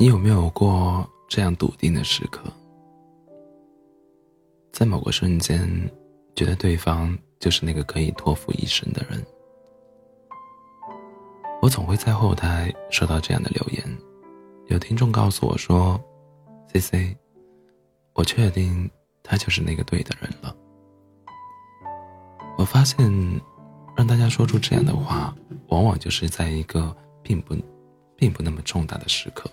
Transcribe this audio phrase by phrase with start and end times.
[0.00, 2.44] 你有没有过这样笃定的时刻？
[4.72, 5.68] 在某个瞬间，
[6.36, 9.20] 觉得对方就是那个可以托付一生的人。
[11.60, 13.84] 我总会在后台收到这样的留言，
[14.68, 16.00] 有听众告诉我说
[16.72, 17.16] ：“C C，
[18.12, 18.88] 我确定
[19.24, 20.54] 他就是那个对的人了。”
[22.56, 23.04] 我发现，
[23.96, 25.34] 让大家说出这样的话，
[25.70, 27.56] 往往就是在一个并不，
[28.14, 29.50] 并不那么重大的时刻。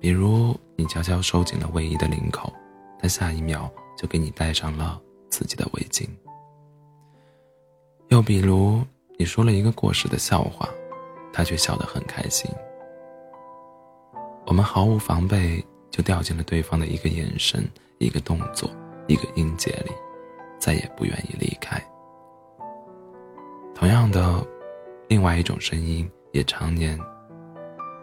[0.00, 2.52] 比如，你悄悄收紧了卫衣的领口，
[3.00, 6.08] 他下一秒就给你戴上了自己的围巾。
[8.08, 8.80] 又比如，
[9.18, 10.68] 你说了一个过时的笑话，
[11.32, 12.50] 他却笑得很开心。
[14.46, 17.68] 我们毫无防备就掉进了对方的一个眼神、
[17.98, 18.70] 一个动作、
[19.08, 19.92] 一个音节里，
[20.58, 21.78] 再也不愿意离开。
[23.74, 24.46] 同样的，
[25.08, 26.98] 另外一种声音也常年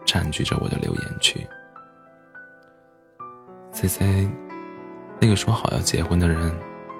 [0.04, 1.40] 占据着我的留言区。
[3.86, 4.28] C
[5.20, 6.54] 那个说好要结婚的人，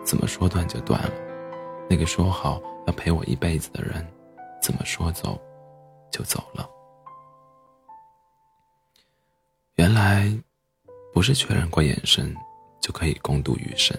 [0.05, 1.11] 怎么说断就断了？
[1.89, 4.07] 那个说好要陪我一辈子的人，
[4.63, 5.39] 怎么说走
[6.11, 6.69] 就走了？
[9.77, 10.33] 原来，
[11.13, 12.35] 不是确认过眼神
[12.81, 13.97] 就可以共度余生。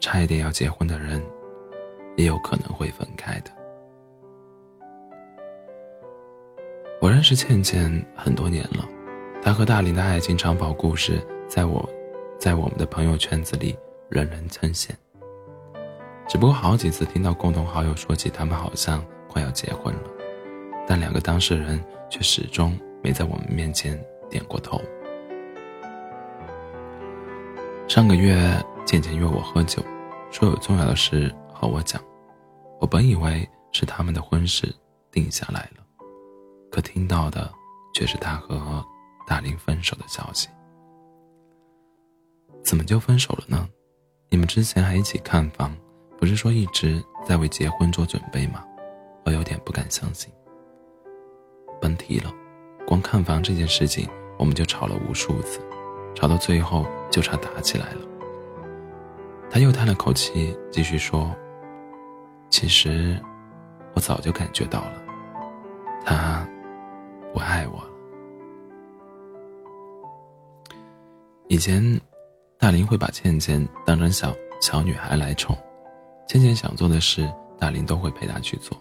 [0.00, 1.22] 差一点要结婚的人，
[2.16, 3.50] 也有可能会分开的。
[7.00, 8.88] 我认识倩倩很多年了，
[9.42, 11.22] 她和大林的爱情长跑故事。
[11.48, 11.88] 在我，
[12.38, 13.76] 在我们的朋友圈子里，
[14.08, 14.90] 人人称羡。
[16.26, 20.02] 只不过好几次听到共同好友说起他们好像快要结婚了，
[20.86, 24.80] 但两个当事人却始终没在我们面前点过头。
[27.86, 28.34] 上个月，
[28.86, 29.82] 倩倩约我喝酒，
[30.30, 32.02] 说有重要的事和我讲。
[32.80, 34.74] 我本以为是他们的婚事
[35.12, 35.84] 定下来了，
[36.70, 37.52] 可听到的
[37.94, 38.82] 却是他和
[39.26, 40.48] 大林分手的消息。
[42.64, 43.68] 怎么就分手了呢？
[44.30, 45.72] 你们之前还一起看房，
[46.18, 48.64] 不是说一直在为结婚做准备吗？
[49.24, 50.32] 我有点不敢相信。
[51.80, 52.32] 甭提了，
[52.86, 54.08] 光看房这件事情，
[54.38, 55.60] 我们就吵了无数次，
[56.14, 58.00] 吵到最后就差打起来了。
[59.50, 61.30] 他又叹了口气，继续说
[62.48, 63.22] ：“其实，
[63.94, 65.02] 我早就感觉到了，
[66.04, 66.48] 他
[67.32, 67.90] 不爱我了。
[71.48, 72.00] 以前。”
[72.64, 75.54] 大林会把倩倩当成小小女孩来宠，
[76.26, 78.74] 倩倩想做的事，大林都会陪她去做。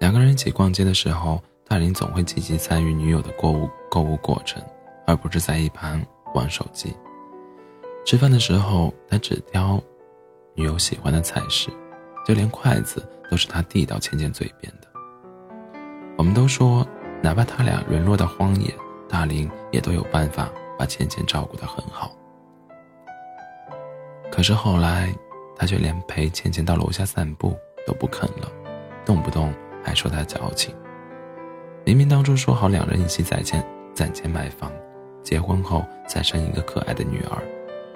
[0.00, 4.60] 两个人一起逛街的时候，大林总会积极参与女友的购物购物过程，
[5.06, 6.92] 而不是在一旁玩手机。
[8.04, 9.80] 吃饭的时候，他只挑
[10.56, 11.70] 女友喜欢的菜式，
[12.26, 14.88] 就连筷子都是他递到倩倩嘴边的。
[16.18, 16.84] 我们都说，
[17.22, 18.74] 哪怕他俩沦落到荒野，
[19.08, 22.10] 大林也都有办法把倩倩照顾得很好。
[24.40, 25.14] 可是后来，
[25.54, 27.54] 他却连陪倩倩到楼下散步
[27.86, 28.50] 都不肯了，
[29.04, 29.52] 动不动
[29.84, 30.74] 还说她矫情。
[31.84, 33.62] 明明当初说好两人一起攒钱
[33.92, 34.72] 攒钱买房，
[35.22, 37.36] 结婚后再生一个可爱的女儿，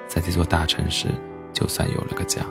[0.06, 1.08] 在这座大城市
[1.50, 2.42] 就算有了个家。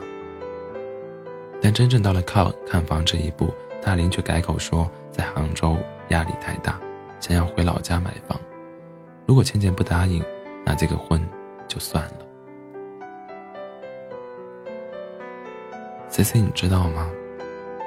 [1.62, 5.76] 但真正到了靠看房这一步，大林却改口说在杭州
[6.08, 6.80] 压力太大，
[7.20, 8.36] 想要回老家买房。
[9.24, 10.20] 如果倩倩不答应，
[10.66, 11.24] 那这个婚
[11.68, 12.23] 就算了。
[16.14, 17.10] C C，你知道吗？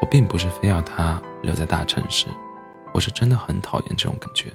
[0.01, 2.27] 我并不是非要他留在大城市，
[2.93, 4.51] 我是真的很讨厌这种感觉。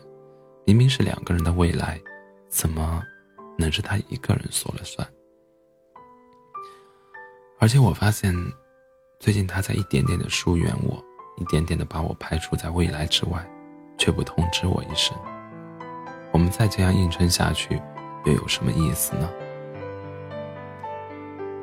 [0.66, 1.98] 明明是两个人的未来，
[2.50, 3.02] 怎么
[3.56, 5.08] 能是他一个人说了算？
[7.60, 8.34] 而且我发现，
[9.18, 11.02] 最近他在一点点的疏远我，
[11.38, 13.42] 一点点的把我排除在未来之外，
[13.96, 15.16] 却不通知我一声。
[16.30, 17.80] 我们再这样硬撑下去，
[18.26, 19.30] 又有什么意思呢？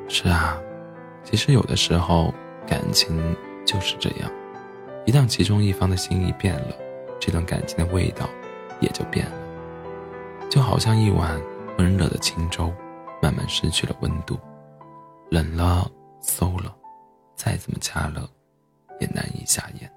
[0.08, 0.60] 是啊。
[1.30, 2.34] 其实有的时候，
[2.66, 4.32] 感情就是这样，
[5.06, 6.76] 一旦其中一方的心意变了，
[7.20, 8.28] 这段感情的味道
[8.80, 9.36] 也就变了。
[10.50, 11.40] 就好像一碗
[11.78, 12.74] 温热的清粥，
[13.22, 14.40] 慢慢失去了温度，
[15.30, 15.88] 冷了、
[16.20, 16.76] 馊了，
[17.36, 18.28] 再怎么加热，
[19.00, 19.92] 也难以下咽。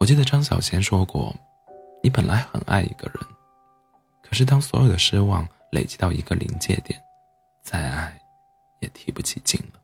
[0.00, 1.32] 我记得张小娴说过
[2.02, 3.24] ：“你本来很爱一个人，
[4.20, 7.00] 可是当所有的失望累积到一个临界点，”
[8.92, 9.80] 提不起劲了。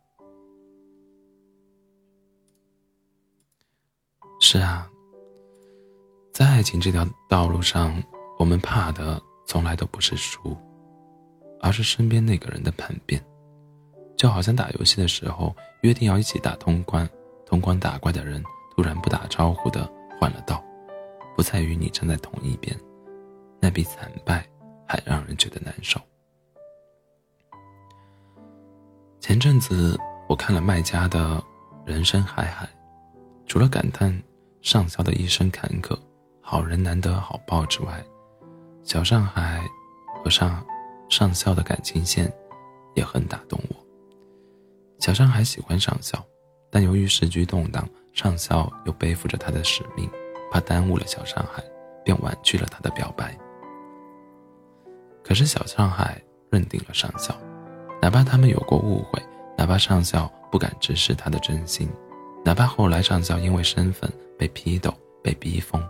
[4.40, 4.88] 是啊，
[6.32, 8.00] 在爱情这条道路上，
[8.38, 10.56] 我们怕的从来都不是输，
[11.60, 13.22] 而是身边那个人的叛变。
[14.16, 17.08] 就好像打游戏的时候，约定要一起打通关，
[17.46, 18.42] 通关打怪的人
[18.74, 19.90] 突然不打招呼的
[20.20, 20.64] 换了道，
[21.36, 22.76] 不再与你站在同一边，
[23.60, 24.48] 那比惨败
[24.86, 26.00] 还让人觉得难受。
[29.20, 29.98] 前阵子
[30.28, 31.18] 我看了麦家的
[31.84, 32.64] 《人生海海》，
[33.46, 34.22] 除了感叹
[34.62, 35.98] 上校的一生坎坷，
[36.40, 38.02] 好人难得好报之外，
[38.84, 39.62] 小上海
[40.22, 40.64] 和上
[41.08, 42.32] 上校的感情线
[42.94, 43.76] 也很打动我。
[44.98, 46.24] 小上海喜欢上校，
[46.70, 50.08] 但由于时局动荡，上校又背负着他的使命，
[50.50, 51.62] 怕耽误了小上海，
[52.04, 53.36] 便婉拒了他的表白。
[55.24, 57.34] 可是小上海认定了上校。
[58.00, 59.20] 哪怕他们有过误会，
[59.56, 61.88] 哪怕上校不敢直视他的真心，
[62.44, 65.82] 哪怕后来上校因为身份被批斗、被逼疯，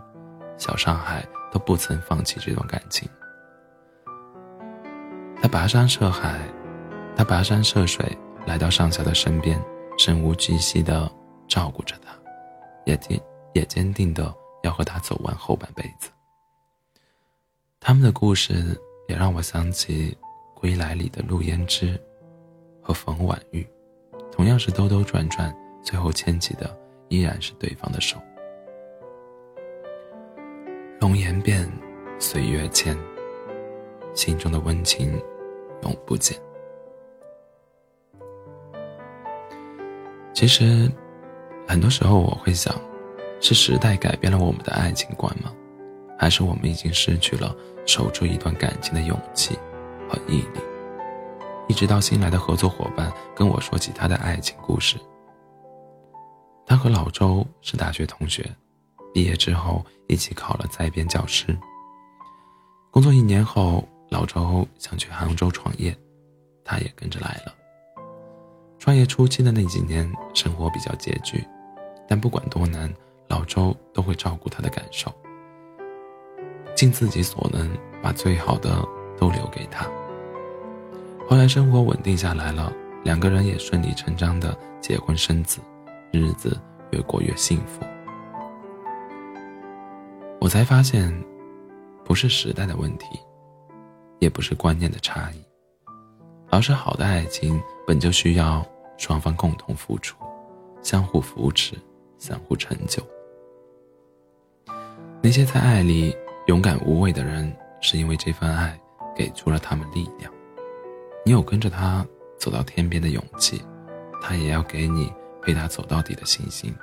[0.57, 3.07] 小上海都不曾放弃这段感情。
[5.41, 6.39] 他跋山涉海，
[7.15, 9.61] 他跋山涉水来到上校的身边，
[9.97, 11.09] 身无巨细的
[11.47, 12.11] 照顾着他，
[12.85, 13.19] 也坚
[13.53, 14.33] 也坚定的
[14.63, 16.09] 要和他走完后半辈子。
[17.79, 18.75] 他们的故事
[19.07, 20.17] 也让我想起。
[20.59, 21.97] 归来里的陆胭脂
[22.81, 23.65] 和冯婉玉，
[24.29, 26.77] 同样是兜兜转转，最后牵起的
[27.07, 28.17] 依然是对方的手。
[30.99, 31.65] 容颜变，
[32.19, 32.97] 岁月迁，
[34.13, 35.13] 心中的温情
[35.83, 36.37] 永不减。
[40.33, 40.91] 其实，
[41.67, 42.75] 很多时候我会想，
[43.39, 45.53] 是时代改变了我们的爱情观吗？
[46.17, 49.57] 还是我们已经失去了守住一段感情的勇气？
[50.09, 50.59] 和毅力，
[51.67, 54.97] 一直到新来的合作伙伴跟我说起他的爱情故事。
[56.65, 58.43] 他和老周是大学同学，
[59.13, 61.55] 毕业之后一起考了在编教师。
[62.91, 65.95] 工作一年后，老周想去杭州创业，
[66.65, 67.53] 他也跟着来了。
[68.79, 71.45] 创业初期的那几年，生活比较拮据，
[72.07, 72.91] 但不管多难，
[73.27, 75.13] 老周都会照顾他的感受，
[76.75, 77.69] 尽自己所能
[78.01, 78.83] 把最好的
[79.17, 79.85] 都留给他。
[81.29, 82.73] 后来生活稳定下来了，
[83.03, 85.59] 两个人也顺理成章的结婚生子，
[86.11, 86.59] 日子
[86.89, 87.83] 越过越幸福。
[90.41, 91.13] 我才发现，
[92.03, 93.05] 不是时代的问题，
[94.17, 95.45] 也不是观念的差异，
[96.49, 98.65] 而是好的爱情本就需要
[98.97, 100.17] 双方共同付出，
[100.81, 101.75] 相互扶持，
[102.17, 103.03] 相互成就。
[105.21, 106.11] 那些在爱里
[106.47, 108.75] 勇敢无畏的人，是因为这份爱
[109.15, 110.33] 给出了他们力量。
[111.29, 112.03] 你有跟着他
[112.39, 113.61] 走到天边的勇气，
[114.19, 116.73] 他也要给你陪他走到底的信心。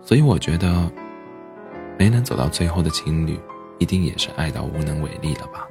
[0.00, 0.88] 所以我觉得，
[1.98, 3.36] 没能走到最后的情侣，
[3.80, 5.66] 一定也是爱到无能为力了吧？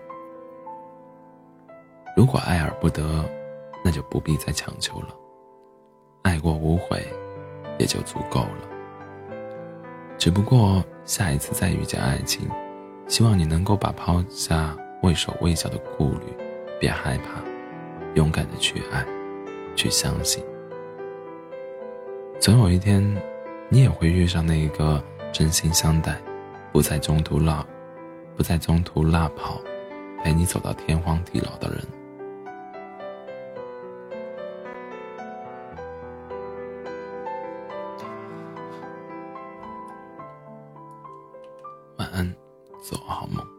[2.14, 3.24] 如果爱而不得，
[3.86, 5.16] 那就不必再强求了。
[6.24, 7.08] 爱过无悔，
[7.80, 8.68] 也就足够了。
[10.18, 12.50] 只不过下一次再遇见爱情，
[13.08, 16.45] 希望你能够把抛下畏手畏脚的顾虑。
[16.86, 17.42] 别害怕，
[18.14, 19.04] 勇敢的去爱，
[19.76, 20.46] 去相信。
[22.40, 23.02] 总有一天，
[23.70, 25.04] 你也会遇上那一个
[25.34, 26.16] 真心相待，
[26.72, 27.66] 不再中途落，
[28.38, 29.60] 不再中途落跑，
[30.24, 31.84] 陪你走到天荒地老的人。
[41.98, 42.36] 晚安，
[42.80, 43.55] 做个好梦。